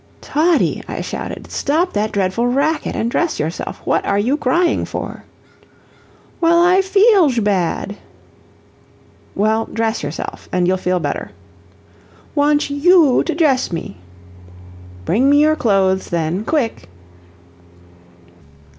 "Toddie," 0.19 0.81
I 0.87 1.01
shouted, 1.01 1.51
"stop 1.51 1.93
that 1.93 2.11
dreadful 2.11 2.47
racket, 2.47 2.95
and 2.95 3.11
dress 3.11 3.39
yourself. 3.39 3.83
What 3.85 4.03
are 4.03 4.17
you 4.17 4.35
crying 4.35 4.83
for?" 4.83 5.25
"Well, 6.41 6.59
I 6.65 6.81
feelsh 6.81 7.37
bad." 7.43 7.97
"Well, 9.35 9.65
dress 9.71 10.01
yourself, 10.01 10.49
and 10.51 10.67
you'll 10.67 10.77
feel 10.77 10.99
better." 10.99 11.29
"Wantsh 12.35 12.71
YOU 12.71 13.21
to 13.25 13.35
djesh 13.35 13.71
me." 13.71 13.97
"Bring 15.05 15.29
me 15.29 15.39
your 15.41 15.55
clothes, 15.55 16.09
then 16.09 16.45
quick!" 16.45 16.89